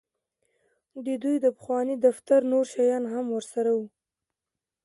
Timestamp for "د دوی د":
1.05-1.47